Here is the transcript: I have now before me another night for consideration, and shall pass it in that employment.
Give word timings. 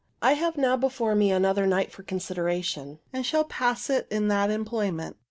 I 0.19 0.33
have 0.33 0.57
now 0.57 0.77
before 0.77 1.13
me 1.13 1.29
another 1.29 1.67
night 1.67 1.91
for 1.91 2.01
consideration, 2.01 2.97
and 3.13 3.23
shall 3.23 3.43
pass 3.43 3.87
it 3.87 4.07
in 4.09 4.29
that 4.29 4.49
employment. 4.49 5.17